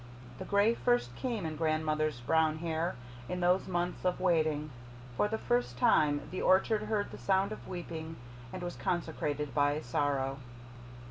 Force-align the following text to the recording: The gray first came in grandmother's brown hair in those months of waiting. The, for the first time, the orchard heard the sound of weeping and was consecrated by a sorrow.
The 0.39 0.45
gray 0.45 0.73
first 0.73 1.15
came 1.15 1.45
in 1.45 1.55
grandmother's 1.57 2.21
brown 2.21 2.57
hair 2.57 2.95
in 3.29 3.39
those 3.39 3.67
months 3.67 4.03
of 4.03 4.19
waiting. 4.19 4.71
The, 4.71 5.15
for 5.15 5.27
the 5.27 5.37
first 5.37 5.77
time, 5.77 6.21
the 6.31 6.41
orchard 6.41 6.81
heard 6.85 7.11
the 7.11 7.19
sound 7.19 7.51
of 7.51 7.67
weeping 7.67 8.15
and 8.51 8.63
was 8.63 8.75
consecrated 8.75 9.53
by 9.53 9.73
a 9.73 9.83
sorrow. 9.83 10.39